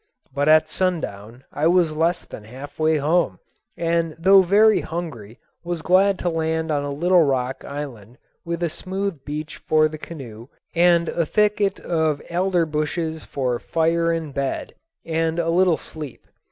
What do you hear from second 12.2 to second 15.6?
alder bushes for fire and bed and a